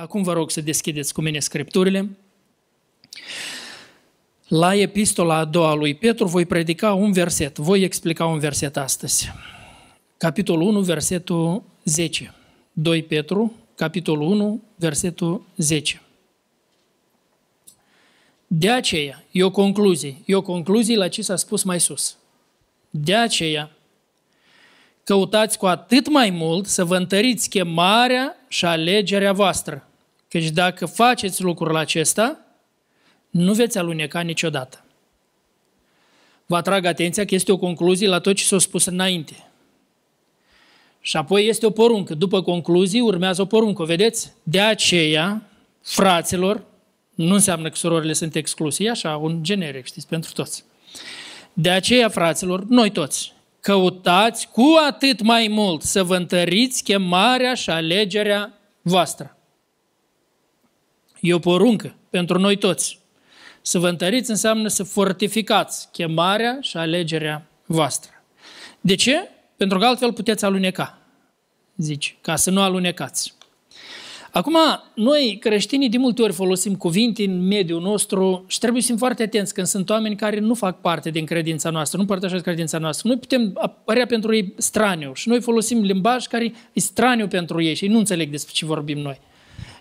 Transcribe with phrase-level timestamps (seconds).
[0.00, 2.16] Acum vă rog să deschideți cu mine scripturile.
[4.48, 9.32] La epistola a doua lui Petru voi predica un verset, voi explica un verset astăzi.
[10.16, 12.34] Capitolul 1, versetul 10.
[12.72, 16.02] 2 Petru, capitolul 1, versetul 10.
[18.46, 22.16] De aceea, e o concluzie, e o concluzie la ce s-a spus mai sus.
[22.90, 23.70] De aceea,
[25.04, 29.87] căutați cu atât mai mult să vă întăriți chemarea și alegerea voastră.
[30.28, 32.40] Căci dacă faceți lucrul acesta,
[33.30, 34.84] nu veți aluneca niciodată.
[36.46, 39.48] Vă atrag atenția că este o concluzie la tot ce s-a spus înainte.
[41.00, 42.14] Și apoi este o poruncă.
[42.14, 44.32] După concluzii urmează o poruncă, vedeți?
[44.42, 45.42] De aceea,
[45.82, 46.64] fraților,
[47.14, 50.64] nu înseamnă că surorile sunt excluse, e așa, un generic, știți, pentru toți.
[51.52, 57.70] De aceea, fraților, noi toți, căutați cu atât mai mult să vă întăriți chemarea și
[57.70, 59.37] alegerea voastră.
[61.20, 62.98] E o poruncă pentru noi toți.
[63.62, 68.10] Să vă întăriți înseamnă să fortificați chemarea și alegerea voastră.
[68.80, 69.28] De ce?
[69.56, 70.98] Pentru că altfel puteți aluneca,
[71.76, 73.36] zice, ca să nu alunecați.
[74.30, 74.56] Acum,
[74.94, 79.22] noi creștinii de multe ori folosim cuvinte în mediul nostru și trebuie să fim foarte
[79.22, 83.08] atenți când sunt oameni care nu fac parte din credința noastră, nu părtășesc credința noastră.
[83.08, 87.74] Noi putem apărea pentru ei straniu și noi folosim limbaj care e straniu pentru ei
[87.74, 89.20] și ei nu înțeleg despre ce vorbim noi.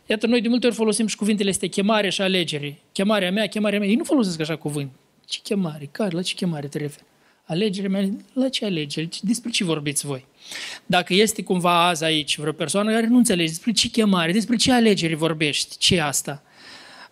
[0.10, 2.80] Iată, noi de multe ori folosim și cuvintele astea chemare și alegere.
[2.92, 3.88] Chemarea mea, chemarea mea.
[3.88, 4.92] Ei nu folosesc așa cuvânt.
[5.26, 5.90] Ce chemare?
[5.92, 6.16] Care?
[6.16, 7.04] La ce chemare te referi?
[7.44, 8.10] Alegerea mea?
[8.34, 9.10] La ce alegere?
[9.22, 10.26] Despre ce vorbiți voi?
[10.86, 14.72] Dacă este cumva azi aici vreo persoană care nu înțelege despre ce chemare, despre ce
[14.72, 16.42] alegere vorbești, ce e asta?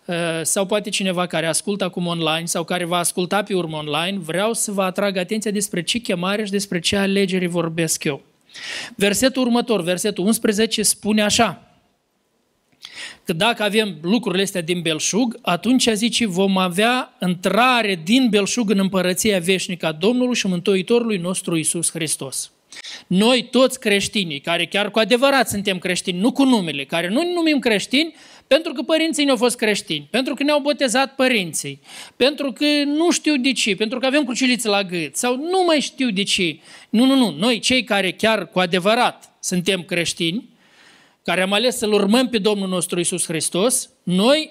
[0.04, 4.18] Uh, sau poate cineva care ascultă acum online sau care va asculta pe urmă online,
[4.18, 8.22] vreau să vă atrag atenția despre ce chemare și despre ce alegere vorbesc eu.
[8.94, 11.65] Versetul următor, versetul 11, spune așa,
[13.26, 18.78] că dacă avem lucrurile astea din belșug, atunci zice vom avea intrare din belșug în
[18.78, 22.50] împărăția veșnică a Domnului și Mântuitorului nostru Isus Hristos.
[23.06, 27.58] Noi toți creștinii, care chiar cu adevărat suntem creștini, nu cu numele, care nu numim
[27.58, 28.14] creștini,
[28.46, 31.80] pentru că părinții ne-au fost creștini, pentru că ne-au botezat părinții,
[32.16, 35.80] pentru că nu știu de ce, pentru că avem crucilițe la gât sau nu mai
[35.80, 36.58] știu de ce.
[36.90, 37.34] Nu, nu, nu.
[37.38, 40.48] Noi, cei care chiar cu adevărat suntem creștini,
[41.26, 44.50] care am ales să-L urmăm pe Domnul nostru Isus Hristos, noi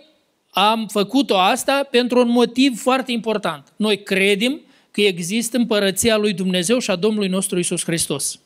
[0.50, 3.74] am făcut-o asta pentru un motiv foarte important.
[3.76, 8.40] Noi credem că există împărăția lui Dumnezeu și a Domnului nostru Isus Hristos.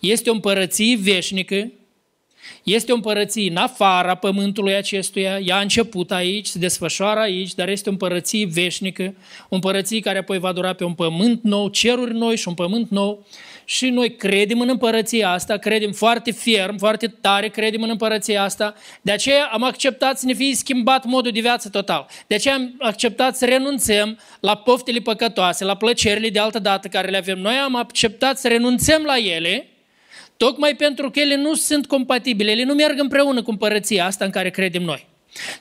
[0.00, 1.70] Este o împărăție veșnică,
[2.62, 7.68] este o împărăție în afara pământului acestuia, ea a început aici, se desfășoară aici, dar
[7.68, 9.14] este o împărăție veșnică,
[9.48, 12.90] o împărăție care apoi va dura pe un pământ nou, ceruri noi și un pământ
[12.90, 13.26] nou
[13.64, 18.74] și noi credem în împărăția asta, credem foarte ferm, foarte tare, credem în împărăția asta.
[19.02, 22.06] De aceea am acceptat să ne fie schimbat modul de viață total.
[22.26, 27.08] De aceea am acceptat să renunțăm la poftele păcătoase, la plăcerile de altă dată care
[27.08, 27.54] le avem noi.
[27.54, 29.69] Am acceptat să renunțăm la ele,
[30.46, 34.30] tocmai pentru că ele nu sunt compatibile, ele nu merg împreună cu împărăția asta în
[34.30, 35.06] care credem noi.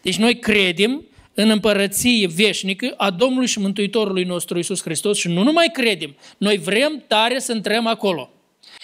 [0.01, 5.43] Deci noi credem în împărăție veșnică a Domnului și Mântuitorului nostru Isus Hristos și nu
[5.43, 8.29] numai credem, noi vrem tare să intrăm acolo.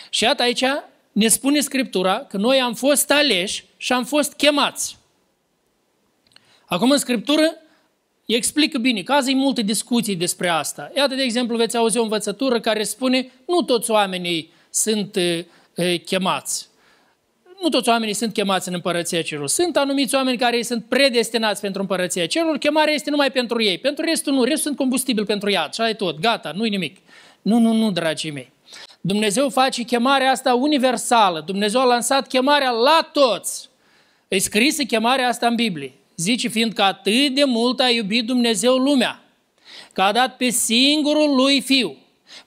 [0.09, 0.63] Și iată aici
[1.11, 4.97] ne spune Scriptura că noi am fost aleși și am fost chemați.
[6.65, 7.55] Acum în Scriptură
[8.25, 10.91] explică bine, că azi e multe discuții despre asta.
[10.95, 15.45] Iată, de exemplu, veți auzi o învățătură care spune nu toți oamenii sunt uh,
[16.05, 16.67] chemați
[17.61, 19.49] nu toți oamenii sunt chemați în împărăția cerului.
[19.49, 23.77] Sunt anumiți oameni care sunt predestinați pentru împărăția cerului, chemarea este numai pentru ei.
[23.77, 26.97] Pentru restul nu, restul sunt combustibil pentru iad și ai tot, gata, nu-i nimic.
[27.41, 28.51] Nu, nu, nu, dragii mei.
[29.01, 31.43] Dumnezeu face chemarea asta universală.
[31.45, 33.69] Dumnezeu a lansat chemarea la toți.
[34.27, 35.93] E scrisă chemarea asta în Biblie.
[36.15, 39.23] Zice, fiindcă atât de mult a iubit Dumnezeu lumea,
[39.93, 41.97] că a dat pe singurul lui Fiu,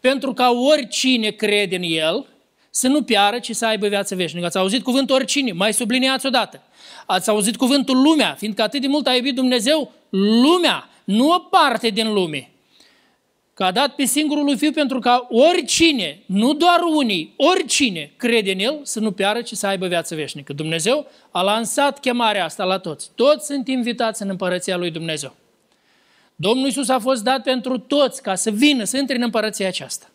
[0.00, 2.26] pentru ca oricine crede în El
[2.70, 4.46] să nu piară, ci să aibă viață veșnică.
[4.46, 6.62] Ați auzit cuvântul oricine, mai subliniați odată.
[7.06, 9.92] Ați auzit cuvântul lumea, fiindcă atât de mult a iubit Dumnezeu
[10.42, 12.50] lumea, nu o parte din lume.
[13.54, 18.52] Că a dat pe singurul lui Fiu pentru ca oricine, nu doar unii, oricine crede
[18.52, 20.52] în El să nu piară, ci să aibă viață veșnică.
[20.52, 23.10] Dumnezeu a lansat chemarea asta la toți.
[23.14, 25.34] Toți sunt invitați în împărăția lui Dumnezeu.
[26.36, 30.06] Domnul Iisus a fost dat pentru toți ca să vină, să intre în împărăția aceasta.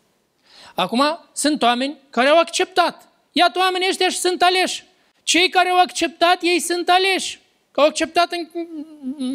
[0.74, 1.04] Acum
[1.34, 3.08] sunt oameni care au acceptat.
[3.32, 4.84] Iată oamenii ăștia și sunt aleși.
[5.24, 7.40] Cei care au acceptat, ei sunt aleși.
[7.72, 8.30] Că au acceptat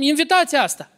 [0.00, 0.90] invitația asta.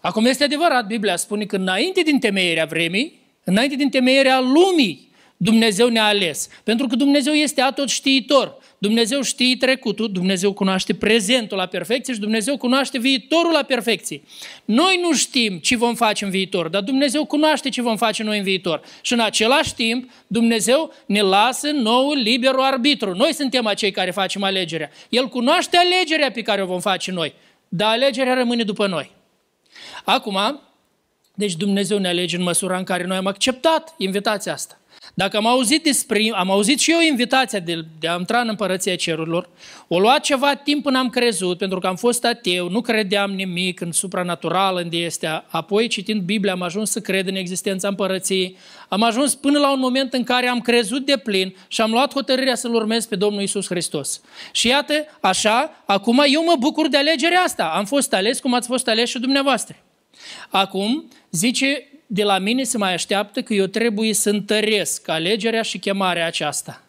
[0.00, 5.88] Acum este adevărat, Biblia spune că înainte din temeierea vremii, înainte din temeierea lumii, Dumnezeu
[5.88, 6.48] ne-a ales.
[6.64, 8.59] Pentru că Dumnezeu este atot știitor.
[8.82, 14.22] Dumnezeu știe trecutul, Dumnezeu cunoaște prezentul la perfecție și Dumnezeu cunoaște viitorul la perfecție.
[14.64, 18.38] Noi nu știm ce vom face în viitor, dar Dumnezeu cunoaște ce vom face noi
[18.38, 18.82] în viitor.
[19.00, 23.14] Și în același timp, Dumnezeu ne lasă nou liberul arbitru.
[23.14, 24.90] Noi suntem acei care facem alegerea.
[25.08, 27.34] El cunoaște alegerea pe care o vom face noi,
[27.68, 29.10] dar alegerea rămâne după noi.
[30.04, 30.60] Acum,
[31.34, 34.80] deci Dumnezeu ne alege în măsura în care noi am acceptat invitația asta.
[35.14, 38.96] Dacă am auzit despre, am auzit și eu invitația de, de a intra în împărăția
[38.96, 39.48] cerurilor,
[39.88, 43.80] o luat ceva timp până am crezut, pentru că am fost ateu, nu credeam nimic
[43.80, 45.44] în supranatural, în de este.
[45.46, 48.56] Apoi, citind Biblia, am ajuns să cred în existența împărăției.
[48.88, 52.12] Am ajuns până la un moment în care am crezut de plin și am luat
[52.12, 54.20] hotărârea să-L urmez pe Domnul Isus Hristos.
[54.52, 57.64] Și iată, așa, acum eu mă bucur de alegerea asta.
[57.64, 59.76] Am fost ales cum ați fost ales și dumneavoastră.
[60.50, 65.78] Acum, zice de la mine se mai așteaptă că eu trebuie să întăresc alegerea și
[65.78, 66.82] chemarea aceasta.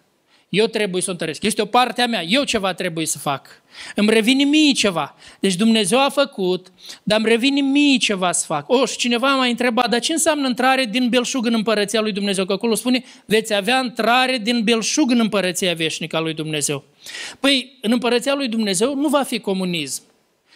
[0.50, 1.44] Eu trebuie să o întăresc.
[1.44, 2.24] Este o parte a mea.
[2.24, 3.62] Eu ceva trebuie să fac.
[3.96, 5.16] Îmi revine mie ceva.
[5.40, 6.68] Deci Dumnezeu a făcut,
[7.04, 8.70] dar îmi revine mie ceva să fac.
[8.70, 12.46] O, și cineva m-a întrebat, dar ce înseamnă intrare din belșug în împărăția lui Dumnezeu?
[12.46, 16.84] Că acolo spune, veți avea intrare din belșug în împărăția veșnică a lui Dumnezeu.
[17.40, 20.04] Păi, în împărăția lui Dumnezeu nu va fi comunism.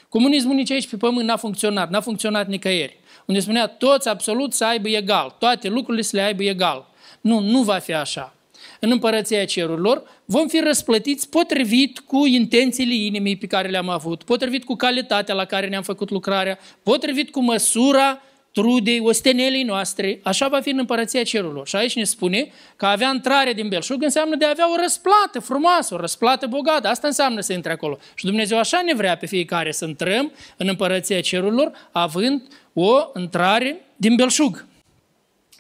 [0.10, 4.66] Comunismul nici aici pe pământ n-a funcționat, n-a funcționat nicăieri unde spunea toți absolut să
[4.66, 6.88] aibă egal, toate lucrurile să le aibă egal.
[7.22, 8.36] Nu, nu va fi așa.
[8.80, 14.64] În împărăția cerurilor vom fi răsplătiți potrivit cu intențiile inimii pe care le-am avut, potrivit
[14.64, 18.22] cu calitatea la care ne-am făcut lucrarea, potrivit cu măsura
[18.56, 21.68] trudei, ostenelii noastre, așa va fi în împărăția cerurilor.
[21.68, 25.40] Și aici ne spune că avea intrare din belșug înseamnă de a avea o răsplată
[25.40, 26.88] frumoasă, o răsplată bogată.
[26.88, 27.98] Asta înseamnă să intre acolo.
[28.14, 32.42] Și Dumnezeu așa ne vrea pe fiecare să intrăm în împărăția cerurilor, având
[32.78, 34.66] o intrare din belșug.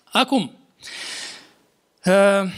[0.04, 0.52] Acum,
[2.06, 2.52] uh,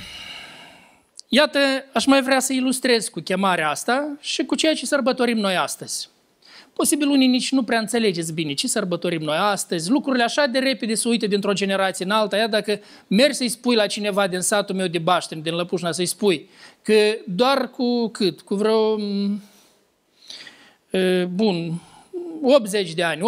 [1.27, 1.59] iată,
[1.93, 6.09] aș mai vrea să ilustrez cu chemarea asta și cu ceea ce sărbătorim noi astăzi.
[6.73, 10.93] Posibil unii nici nu prea înțelegeți bine ce sărbătorim noi astăzi, lucrurile așa de repede
[10.93, 14.75] se uită dintr-o generație în alta, iar dacă mergi să-i spui la cineva din satul
[14.75, 16.49] meu de Baștini, din Lăpușna, să-i spui
[16.81, 16.93] că
[17.25, 18.41] doar cu cât?
[18.41, 19.41] Cu vreo, mm,
[21.29, 21.81] bun,
[22.43, 23.21] 80 de ani,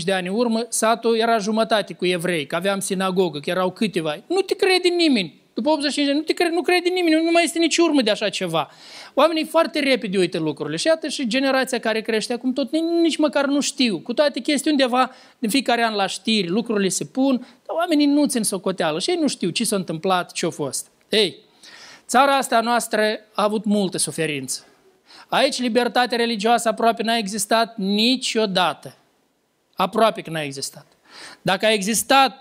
[0.00, 3.70] 80-85 de ani în urmă, satul era jumătate cu evrei, că aveam sinagogă, că erau
[3.70, 4.16] câteva.
[4.26, 5.42] Nu te crede nimeni.
[5.54, 8.02] După 85 de ani, nu, te crede, nu crede nimeni, nu mai este nici urmă
[8.02, 8.70] de așa ceva.
[9.14, 10.76] Oamenii foarte repede uită lucrurile.
[10.76, 12.70] Și iată și generația care crește acum tot
[13.02, 13.98] nici măcar nu știu.
[13.98, 18.26] Cu toate chestii undeva, din fiecare an la știri, lucrurile se pun, dar oamenii nu
[18.26, 20.90] țin socoteală și ei nu știu ce s-a întâmplat, ce a fost.
[21.08, 21.36] Ei,
[22.06, 24.64] țara asta noastră a avut multă suferință.
[25.28, 28.94] Aici libertatea religioasă aproape n-a existat niciodată.
[29.74, 30.86] Aproape că n-a existat.
[31.42, 32.36] Dacă a existat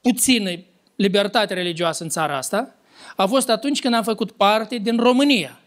[0.00, 0.50] puțină
[0.96, 2.74] libertate religioasă în țara asta,
[3.16, 5.60] a fost atunci când am făcut parte din România,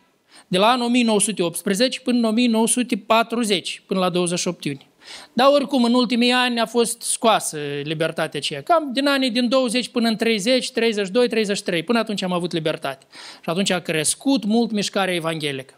[0.47, 4.87] de la anul 1918 până în 1940, până la 28 iunie.
[5.33, 8.61] Dar oricum, în ultimii ani a fost scoasă libertatea aceea.
[8.61, 11.83] Cam din anii din 20 până în 30, 32, 33.
[11.83, 13.05] Până atunci am avut libertate.
[13.41, 15.73] Și atunci a crescut mult mișcarea evanghelică.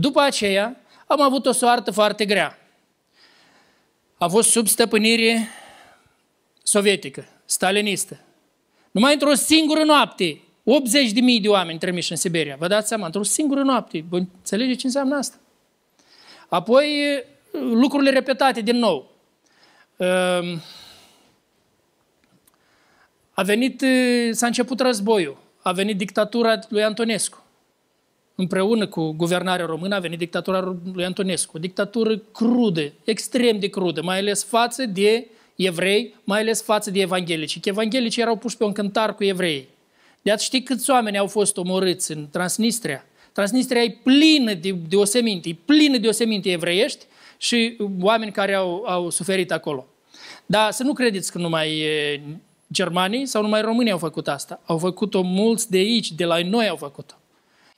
[0.00, 2.58] După aceea am avut o soartă foarte grea.
[4.18, 5.48] A fost sub stăpânire
[6.62, 8.20] sovietică, stalinistă.
[8.90, 12.56] Numai într-o singură noapte, 80 de mii de oameni trimiși în Siberia.
[12.58, 14.04] Vă dați seama, într-o singură noapte.
[14.08, 15.36] Vă înțelegeți ce înseamnă asta?
[16.48, 16.86] Apoi,
[17.52, 19.10] lucrurile repetate din nou.
[19.96, 20.62] Ehm,
[23.32, 23.84] a venit,
[24.30, 27.42] s-a început războiul, a venit dictatura lui Antonescu
[28.40, 31.56] împreună cu guvernarea română a venit dictatura lui Antonescu.
[31.56, 35.26] O dictatură crudă, extrem de crudă, mai ales față de
[35.56, 37.60] evrei, mai ales față de evanghelici.
[37.60, 39.68] Că evanghelicii erau puși pe un cântar cu evrei.
[40.22, 43.06] De ați ști câți oameni au fost omorâți în Transnistria?
[43.32, 47.04] Transnistria e plină de, de oseminte, e plină de oseminte evreiești
[47.36, 49.86] și oameni care au, au suferit acolo.
[50.46, 51.82] Dar să nu credeți că numai
[52.72, 54.60] germanii sau numai românii au făcut asta.
[54.66, 57.17] Au făcut-o mulți de aici, de la noi au făcut-o.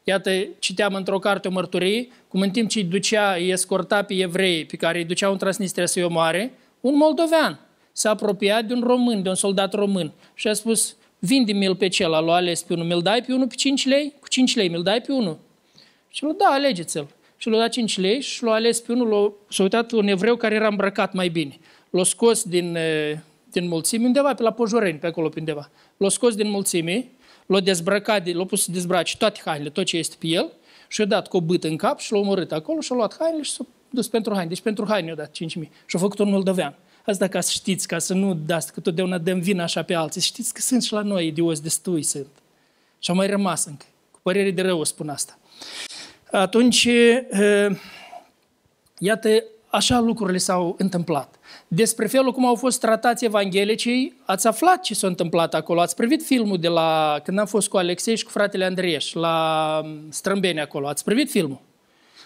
[0.04, 4.14] Iată, citeam într-o carte o mărturie, cum în timp ce îi ducea, îi escorta pe
[4.14, 7.60] evrei pe care îi duceau în Transnistria să-i omoare, un moldovean
[7.92, 12.10] s-a apropiat de un român, de un soldat român și a spus, vinde-mi-l pe cel,
[12.10, 14.14] l-a ales pe unul, mi-l dai pe unul pe 5 lei?
[14.20, 15.38] Cu 5 lei, mi-l dai pe unul?
[16.08, 17.06] Și l-a da, alegeți-l.
[17.36, 20.54] Și l-a dat 5 lei și l-a ales pe unul, s-a uitat un evreu care
[20.54, 21.58] era îmbrăcat mai bine.
[21.90, 22.78] L-a scos din,
[23.52, 25.70] din mulțime undeva, pe la Pojoreni, pe acolo pe undeva.
[25.96, 27.08] L-a scos din mulțime
[27.52, 30.52] l-a dezbrăcat, l-a pus să dezbrace toate hainele, tot ce este pe el,
[30.88, 33.16] și a dat cu o bâtă în cap și l-a omorât acolo și a luat
[33.18, 34.48] hainele și s-a dus pentru haine.
[34.48, 36.74] Deci pentru haine i-a dat 5.000 și a făcut un moldovean.
[37.06, 40.20] Asta ca să știți, ca să nu dați că totdeauna dăm vina așa pe alții.
[40.20, 42.26] Știți că sunt și la noi idioți destui sunt.
[42.98, 43.84] Și au mai rămas încă.
[44.10, 45.38] Cu părere de rău spun asta.
[46.30, 46.88] Atunci,
[48.98, 51.34] iată, așa lucrurile s-au întâmplat.
[51.68, 55.80] Despre felul cum au fost tratați evanghelicii, ați aflat ce s-a întâmplat acolo.
[55.80, 59.82] Ați privit filmul de la, când am fost cu Alexei și cu fratele Andrieș, la
[60.08, 60.88] Strâmbeni acolo.
[60.88, 61.60] Ați privit filmul?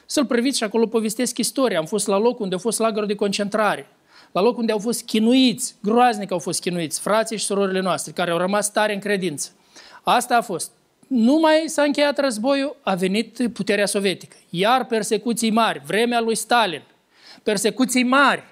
[0.06, 1.78] Să-l priviți și acolo povestesc istoria.
[1.78, 3.86] Am fost la loc unde a fost lagărul de concentrare
[4.34, 8.30] la loc unde au fost chinuiți, groaznic au fost chinuiți, frații și surorile noastre, care
[8.30, 9.50] au rămas tare în credință.
[10.02, 10.70] Asta a fost.
[11.06, 14.36] Nu mai s-a încheiat războiul, a venit puterea sovietică.
[14.50, 16.82] Iar persecuții mari, vremea lui Stalin,
[17.42, 18.42] persecuții mari,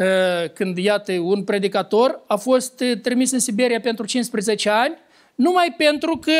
[0.00, 4.94] ă, când, iată, un predicator a fost trimis în Siberia pentru 15 ani,
[5.34, 6.32] numai pentru că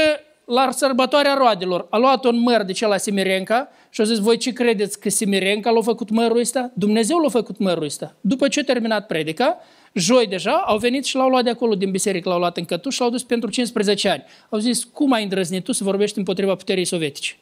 [0.44, 4.36] la sărbătoarea roadelor a luat un măr de cel la Simirenca și a zis, voi
[4.36, 6.70] ce credeți că Simirenca l-a făcut mărul ăsta?
[6.74, 8.14] Dumnezeu l-a făcut mărul ăsta.
[8.20, 9.58] După ce a terminat predica,
[9.92, 12.94] joi deja, au venit și l-au luat de acolo din biserică, l-au luat în cătuș
[12.94, 14.24] și l-au dus pentru 15 ani.
[14.48, 17.36] Au zis, cum ai îndrăznit tu să vorbești împotriva puterii sovietice?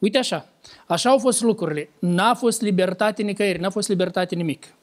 [0.00, 0.48] Uite așa,
[0.86, 1.90] așa au fost lucrurile.
[1.98, 4.74] N-a fost libertate nicăieri, n-a fost libertate nimic.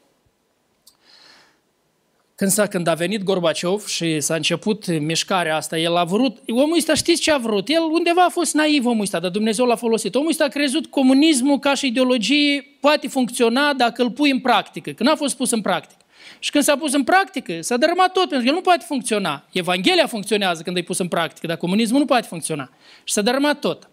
[2.35, 6.77] Când, s-a, când a venit Gorbaciov și s-a început mișcarea asta, el a vrut, omul
[6.77, 7.67] ăsta știți ce a vrut?
[7.69, 10.15] El undeva a fost naiv omul ăsta, dar Dumnezeu l-a folosit.
[10.15, 14.91] Omul ăsta a crezut comunismul ca și ideologie poate funcționa dacă îl pui în practică,
[14.91, 16.01] când a fost pus în practică.
[16.39, 19.45] Și când s-a pus în practică, s-a dărâmat tot, pentru că el nu poate funcționa.
[19.51, 22.69] Evanghelia funcționează când e pus în practică, dar comunismul nu poate funcționa.
[23.03, 23.89] Și s-a dărâmat tot.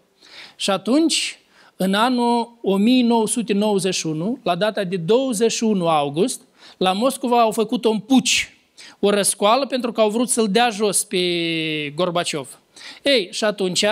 [0.55, 1.39] Și atunci,
[1.75, 6.41] în anul 1991, la data de 21 august,
[6.77, 8.57] la Moscova au făcut un puci,
[8.99, 11.17] o răscoală pentru că au vrut să-l dea jos pe
[11.95, 12.59] Gorbaciov.
[13.03, 13.85] Ei, și atunci,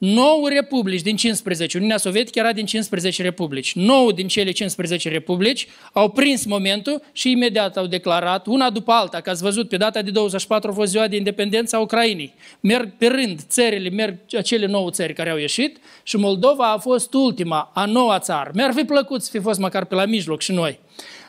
[0.00, 3.74] 9 republici din 15, Uniunea Sovietică era din 15 republici.
[3.74, 9.20] 9 din cele 15 republici au prins momentul și imediat au declarat, una după alta,
[9.20, 12.34] că ați văzut, pe data de 24 a fost ziua de independență a Ucrainei.
[12.60, 17.14] Merg pe rând țările, merg acele 9 țări care au ieșit și Moldova a fost
[17.14, 18.50] ultima, a noua țară.
[18.54, 20.78] Mi-ar fi plăcut să fi fost măcar pe la mijloc și noi.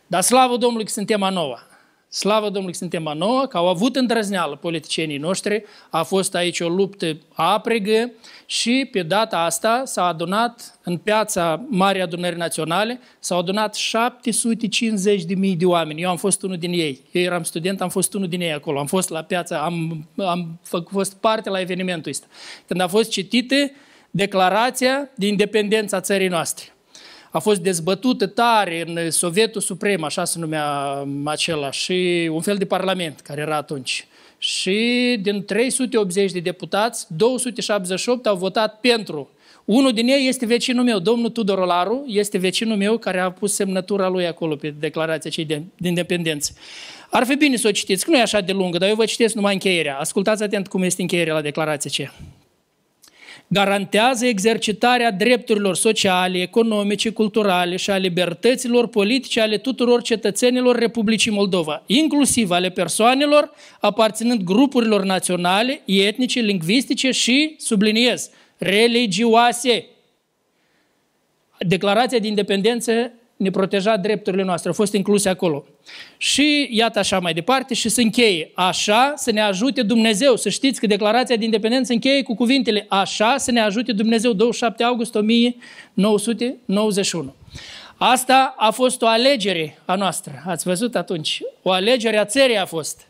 [0.07, 1.70] Dar slavă Domnului că suntem a noua.
[2.13, 6.59] Slavă Domnului că suntem a noua, că au avut îndrăzneală politicienii noștri, a fost aici
[6.59, 8.11] o luptă apregă
[8.45, 15.35] și pe data asta s-a adunat în piața Marii Adunări Naționale, s-au adunat 750 de
[15.35, 16.01] mii de oameni.
[16.01, 17.01] Eu am fost unul din ei.
[17.11, 18.79] Eu eram student, am fost unul din ei acolo.
[18.79, 22.25] Am fost la piața, am, am fost parte la evenimentul ăsta.
[22.67, 23.55] Când a fost citită
[24.09, 26.73] declarația de independență a țării noastre
[27.31, 30.65] a fost dezbătută tare în Sovietul Suprem, așa se numea
[31.23, 34.07] acela, și un fel de parlament care era atunci.
[34.38, 39.29] Și din 380 de deputați, 278 au votat pentru.
[39.65, 43.53] Unul din ei este vecinul meu, domnul Tudor Olaru, este vecinul meu care a pus
[43.53, 46.53] semnătura lui acolo pe declarația cei de, de independență.
[47.09, 49.05] Ar fi bine să o citiți, că nu e așa de lungă, dar eu vă
[49.05, 49.97] citesc numai încheierea.
[49.97, 52.13] Ascultați atent cum este încheierea la declarația aceea
[53.53, 61.84] garantează exercitarea drepturilor sociale, economice, culturale și a libertăților politice ale tuturor cetățenilor Republicii Moldova,
[61.86, 69.86] inclusiv ale persoanelor aparținând grupurilor naționale, etnice, lingvistice și, subliniez, religioase.
[71.60, 75.65] Declarația de independență ne proteja drepturile noastre, au fost incluse acolo.
[76.17, 78.51] Și iată așa mai departe și se încheie.
[78.53, 80.36] Așa să ne ajute Dumnezeu.
[80.36, 84.83] Să știți că declarația de independență încheie cu cuvintele Așa să ne ajute Dumnezeu, 27
[84.83, 87.33] august 1991.
[87.98, 90.43] Asta a fost o alegere a noastră.
[90.45, 91.41] Ați văzut atunci?
[91.62, 93.07] O alegere a țării a fost.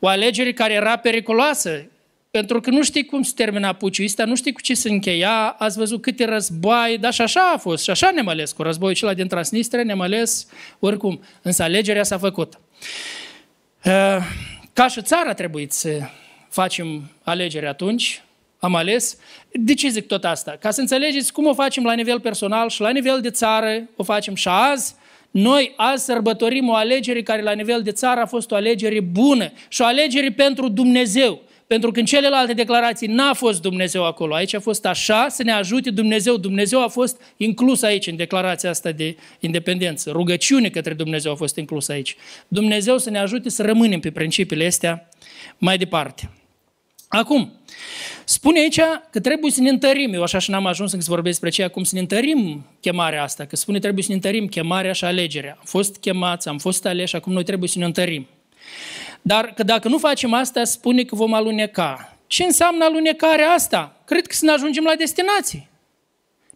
[0.00, 1.86] O alegere care era periculoasă,
[2.32, 5.48] pentru că nu știi cum se termina puciul ăsta, nu știi cu ce se încheia,
[5.58, 8.94] ați văzut câte războaie, dar și așa a fost, și așa ne-am ales cu războiul
[8.94, 10.46] acela din Transnistria, ne-am ales
[10.78, 12.60] oricum, însă alegerea s-a făcut.
[13.84, 14.16] Uh,
[14.72, 16.00] ca și țara a trebuit să
[16.48, 18.22] facem alegere atunci,
[18.58, 19.16] am ales.
[19.50, 20.56] De ce zic tot asta?
[20.60, 24.02] Ca să înțelegeți cum o facem la nivel personal și la nivel de țară, o
[24.02, 24.94] facem și azi,
[25.30, 29.52] noi azi sărbătorim o alegere care la nivel de țară a fost o alegere bună
[29.68, 31.42] și o alegere pentru Dumnezeu.
[31.72, 34.34] Pentru că în celelalte declarații n-a fost Dumnezeu acolo.
[34.34, 36.36] Aici a fost așa, să ne ajute Dumnezeu.
[36.36, 40.10] Dumnezeu a fost inclus aici, în declarația asta de independență.
[40.10, 42.16] Rugăciune către Dumnezeu a fost inclus aici.
[42.48, 45.08] Dumnezeu să ne ajute să rămânem pe principiile astea
[45.58, 46.30] mai departe.
[47.08, 47.52] Acum,
[48.24, 50.12] spune aici că trebuie să ne întărim.
[50.12, 53.44] Eu așa și n-am ajuns să vorbesc despre ceea cum să ne întărim chemarea asta.
[53.44, 55.54] Că spune trebuie să ne întărim chemarea și alegerea.
[55.58, 58.26] Am fost chemați, am fost aleși, acum noi trebuie să ne întărim.
[59.22, 62.16] Dar că dacă nu facem asta, spune că vom aluneca.
[62.26, 64.02] Ce înseamnă alunecarea asta?
[64.04, 65.68] Cred că să ne ajungem la destinație.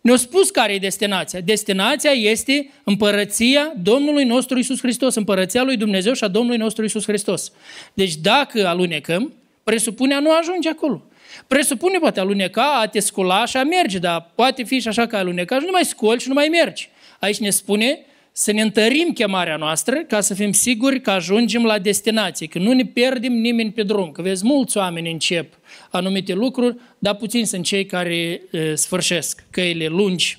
[0.00, 1.40] Ne-a spus care e destinația.
[1.40, 7.04] Destinația este împărăția Domnului nostru Isus Hristos, împărăția lui Dumnezeu și a Domnului nostru Isus
[7.04, 7.52] Hristos.
[7.94, 9.32] Deci dacă alunecăm,
[9.64, 11.02] presupune a nu ajunge acolo.
[11.46, 15.16] Presupune poate aluneca, a te scula și a merge, dar poate fi și așa că
[15.16, 16.88] aluneca și nu mai scoli și nu mai mergi.
[17.20, 17.98] Aici ne spune
[18.38, 22.72] să ne întărim chemarea noastră ca să fim siguri că ajungem la destinație, că nu
[22.72, 24.10] ne pierdem nimeni pe drum.
[24.10, 25.54] Că vezi, mulți oameni încep
[25.90, 28.14] anumite lucruri, dar puțini sunt cei care
[28.50, 30.38] e, sfârșesc căile lungi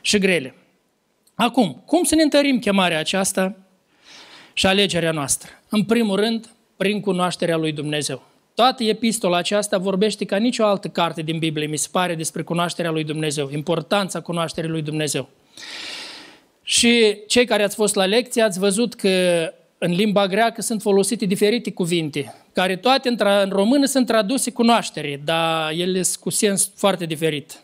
[0.00, 0.54] și grele.
[1.34, 3.56] Acum, cum să ne întărim chemarea aceasta
[4.52, 5.50] și alegerea noastră?
[5.68, 8.22] În primul rând, prin cunoașterea lui Dumnezeu.
[8.54, 12.90] Toată epistola aceasta vorbește ca nicio altă carte din Biblie, mi se pare, despre cunoașterea
[12.90, 15.28] lui Dumnezeu, importanța cunoașterii lui Dumnezeu.
[16.66, 19.08] Și cei care ați fost la lecție ați văzut că
[19.78, 25.20] în limba greacă sunt folosite diferite cuvinte, care toate în, în română sunt traduse cunoaștere,
[25.24, 27.60] dar ele sunt cu sens foarte diferit.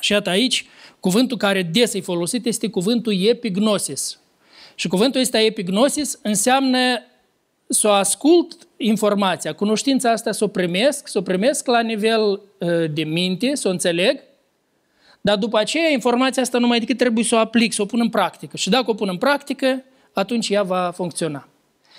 [0.00, 0.66] Și iată aici,
[1.00, 4.20] cuvântul care des e folosit este cuvântul epignosis.
[4.74, 6.78] Și cuvântul ăsta epignosis înseamnă
[7.68, 12.84] să o ascult informația, cunoștința asta să o primesc, să o primesc la nivel uh,
[12.92, 14.20] de minte, să o înțeleg,
[15.20, 18.08] dar după aceea informația asta numai decât trebuie să o aplic, să o pun în
[18.08, 18.56] practică.
[18.56, 21.48] Și dacă o pun în practică, atunci ea va funcționa.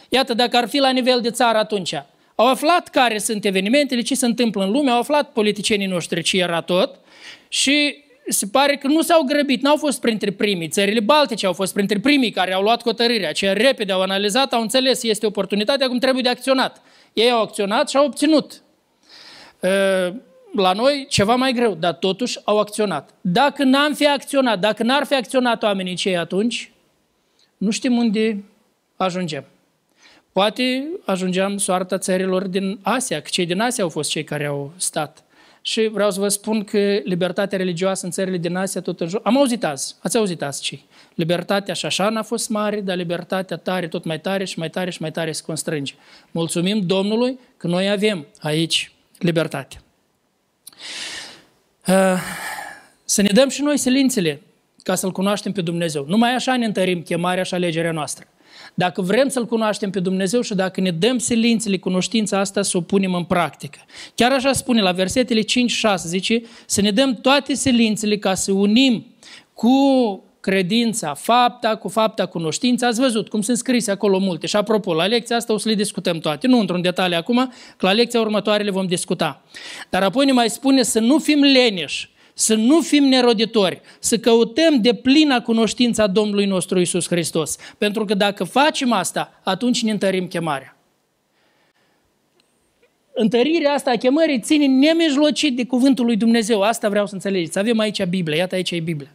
[0.09, 1.93] Iată, dacă ar fi la nivel de țară atunci,
[2.35, 6.37] au aflat care sunt evenimentele, ce se întâmplă în lume, au aflat politicienii noștri ce
[6.37, 6.99] era tot
[7.47, 10.67] și se pare că nu s-au grăbit, n-au fost printre primii.
[10.67, 14.61] Țările Baltice au fost printre primii care au luat hotărârea, ce repede au analizat, au
[14.61, 16.81] înțeles, este oportunitatea, acum trebuie de acționat.
[17.13, 18.63] Ei au acționat și au obținut.
[20.55, 23.13] La noi ceva mai greu, dar totuși au acționat.
[23.21, 26.71] Dacă n-am fi acționat, dacă n-ar fi acționat oamenii cei atunci,
[27.57, 28.43] nu știm unde
[28.95, 29.45] ajungem.
[30.31, 34.71] Poate ajungeam soarta țărilor din Asia, că cei din Asia au fost cei care au
[34.77, 35.23] stat.
[35.61, 39.19] Și vreau să vă spun că libertatea religioasă în țările din Asia tot în jur...
[39.23, 40.79] Am auzit azi, ați auzit azi ce?
[41.15, 44.89] Libertatea și șașa n-a fost mare, dar libertatea tare, tot mai tare și mai tare
[44.89, 45.93] și mai tare se constrânge.
[46.31, 49.81] Mulțumim Domnului că noi avem aici libertate.
[51.87, 52.19] Uh,
[53.05, 54.41] să ne dăm și noi silințele
[54.83, 56.05] ca să-L cunoaștem pe Dumnezeu.
[56.07, 58.25] Numai așa ne întărim chemarea și alegerea noastră.
[58.73, 62.81] Dacă vrem să-L cunoaștem pe Dumnezeu și dacă ne dăm silințele, cunoștința asta, să o
[62.81, 63.79] punem în practică.
[64.15, 65.45] Chiar așa spune la versetele 5-6,
[66.05, 69.05] zice, să ne dăm toate silințele ca să unim
[69.53, 69.69] cu
[70.41, 72.87] credința, fapta cu fapta cunoștința.
[72.87, 74.47] Ați văzut cum sunt scrise acolo multe.
[74.47, 76.47] Și apropo, la lecția asta o să le discutăm toate.
[76.47, 79.41] Nu într-un detaliu acum, că la lecția următoare le vom discuta.
[79.89, 84.81] Dar apoi ne mai spune să nu fim leneși, să nu fim neroditori, să căutăm
[84.81, 87.57] de plină cunoștința Domnului nostru Isus Hristos.
[87.77, 90.75] Pentru că dacă facem asta, atunci ne întărim chemarea.
[93.13, 96.61] Întărirea asta a chemării ține nemijlocit de cuvântul lui Dumnezeu.
[96.61, 97.59] Asta vreau să înțelegeți.
[97.59, 98.37] Avem aici Biblia.
[98.37, 99.09] Iată aici e Biblia.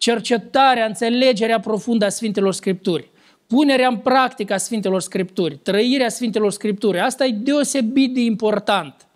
[0.00, 3.10] Cercetarea, înțelegerea profundă a Sfintelor Scripturi.
[3.46, 5.56] Punerea în practică a Sfintelor Scripturi.
[5.56, 7.00] Trăirea Sfintelor Scripturi.
[7.00, 9.06] Asta e deosebit de important.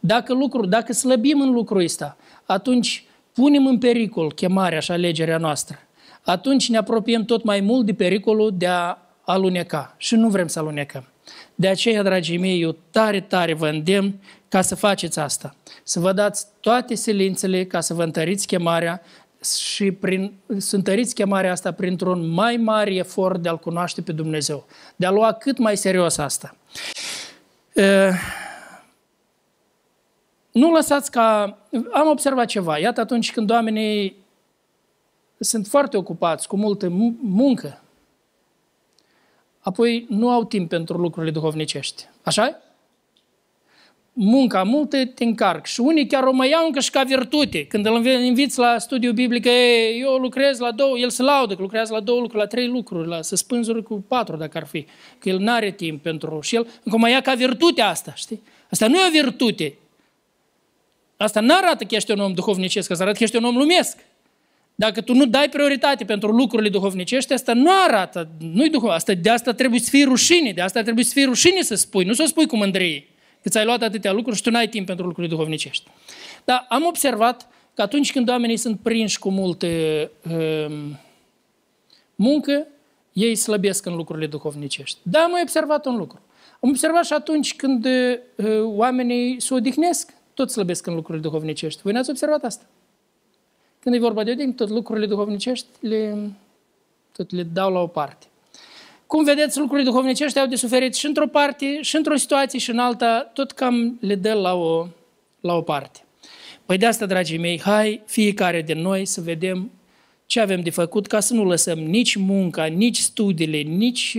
[0.00, 5.78] Dacă, lucru, dacă slăbim în lucrul ăsta, atunci punem în pericol chemarea și alegerea noastră.
[6.22, 10.58] Atunci ne apropiem tot mai mult de pericolul de a aluneca și nu vrem să
[10.58, 11.04] alunecăm.
[11.54, 14.14] De aceea, dragii mei, eu tare, tare vă îndemn
[14.48, 15.54] ca să faceți asta.
[15.82, 19.02] Să vă dați toate silințele ca să vă întăriți chemarea
[19.42, 24.66] și prin, să întăriți chemarea asta printr-un mai mare efort de a-L cunoaște pe Dumnezeu,
[24.96, 26.56] de a lua cât mai serios asta.
[30.50, 31.58] Nu lăsați ca...
[31.92, 32.78] Am observat ceva.
[32.78, 34.16] Iată atunci când oamenii
[35.38, 36.88] sunt foarte ocupați, cu multă
[37.20, 37.82] muncă,
[39.58, 42.08] apoi nu au timp pentru lucrurile duhovnicești.
[42.22, 42.60] așa
[44.20, 45.66] Munca multă te încarc.
[45.66, 47.64] Și unii chiar o mai iau încă și ca virtute.
[47.64, 49.46] Când îl inviți la studiu biblic,
[50.00, 53.08] eu lucrez la două, el se laudă că lucrează la două lucruri, la trei lucruri,
[53.08, 54.86] la să spânzuri cu patru dacă ar fi.
[55.18, 56.40] Că el nu are timp pentru...
[56.42, 58.42] Și el încă mai ia ca virtute asta, știi?
[58.70, 59.78] Asta nu e o virtute.
[61.16, 63.98] Asta nu arată că ești un om duhovnicesc, asta arată că ești un om lumesc.
[64.74, 69.30] Dacă tu nu dai prioritate pentru lucrurile duhovnicești, asta nu arată, nu-i duhov, asta, de
[69.30, 72.24] asta trebuie să fii rușine, de asta trebuie să fii rușine să spui, nu să
[72.26, 73.07] spui cu mândrie,
[73.42, 75.90] că ți-ai luat atâtea lucruri și tu n-ai timp pentru lucrurile duhovnicești.
[76.44, 80.90] Dar am observat că atunci când oamenii sunt prinși cu multă uh,
[82.14, 82.66] muncă,
[83.12, 84.98] ei slăbesc în lucrurile duhovnicești.
[85.02, 86.20] Dar am observat un lucru.
[86.60, 91.80] Am observat și atunci când uh, oamenii se odihnesc, tot slăbesc în lucrurile duhovnicești.
[91.82, 92.64] Voi n-ați observat asta?
[93.80, 96.30] Când e vorba de odihnă, tot lucrurile duhovnicești le,
[97.16, 98.26] tot le dau la o parte.
[99.08, 102.78] Cum vedeți, lucrurile duhovnicești au de suferit și într-o parte, și într-o situație, și în
[102.78, 104.86] alta, tot cam le dă la o,
[105.40, 106.00] la o parte.
[106.66, 109.70] Păi de asta, dragii mei, hai fiecare din noi să vedem
[110.26, 114.16] ce avem de făcut ca să nu lăsăm nici munca, nici studiile, nici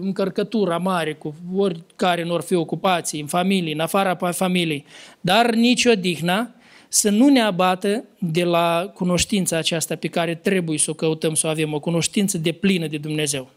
[0.00, 4.84] încărcătura mare cu oricare nu ar fi ocupații, în familie, în afara familiei,
[5.20, 6.54] dar nici odihna,
[6.88, 11.46] să nu ne abată de la cunoștința aceasta pe care trebuie să o căutăm, să
[11.46, 13.50] o avem, o cunoștință de plină de Dumnezeu.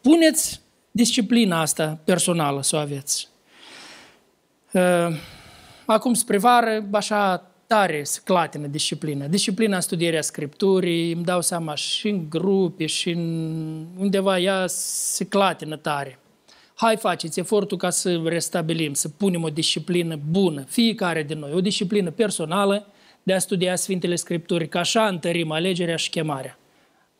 [0.00, 3.28] Puneți disciplina asta personală să o aveți.
[5.86, 9.26] Acum, spre vară, așa tare se clatină disciplina.
[9.26, 15.76] Disciplina studierea Scripturii, îmi dau seama și în grupe și în undeva ea se clatină
[15.76, 16.18] tare.
[16.74, 21.60] Hai faceți efortul ca să restabilim, să punem o disciplină bună, fiecare din noi, o
[21.60, 22.86] disciplină personală
[23.22, 26.58] de a studia Sfintele Scripturi, ca așa întărim alegerea și chemarea.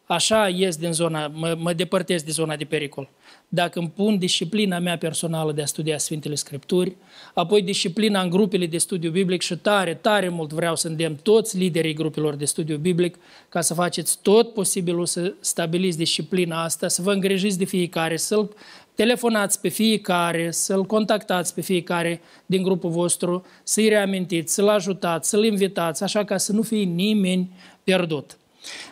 [0.06, 3.08] Așa ies din zona, mă, mă depărtez de zona de pericol.
[3.48, 6.96] Dacă îmi pun disciplina mea personală de a studia Sfintele Scripturi,
[7.34, 11.56] apoi disciplina în grupele de studiu biblic și tare, tare mult vreau să îndemn toți
[11.56, 13.16] liderii grupelor de studiu biblic
[13.48, 18.54] ca să faceți tot posibilul să stabiliți disciplina asta, să vă îngrijiți de fiecare, să-l
[18.94, 25.44] telefonați pe fiecare, să-l contactați pe fiecare din grupul vostru, să-i reamintiți, să-l ajutați, să-l
[25.44, 27.50] invitați, așa ca să nu fie nimeni
[27.84, 28.38] pierdut.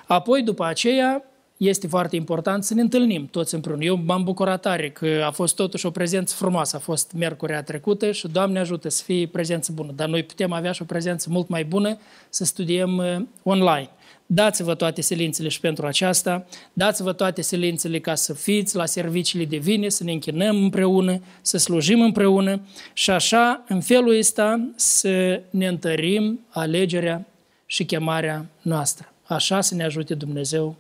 [0.07, 1.25] Apoi, după aceea,
[1.57, 3.85] este foarte important să ne întâlnim toți împreună.
[3.85, 6.77] Eu m-am bucurat tare că a fost totuși o prezență frumoasă.
[6.77, 9.93] A fost miercurea trecută și Doamne ajută să fie prezență bună.
[9.97, 13.91] Dar noi putem avea și o prezență mult mai bună să studiem uh, online.
[14.27, 19.89] Dați-vă toate silințele și pentru aceasta, dați-vă toate silințele ca să fiți la serviciile divine,
[19.89, 22.61] să ne închinăm împreună, să slujim împreună
[22.93, 27.27] și așa, în felul ăsta, să ne întărim alegerea
[27.67, 29.12] și chemarea noastră.
[29.33, 30.77] Așa să ne ajute Dumnezeu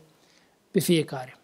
[0.70, 1.36] pe fiecare.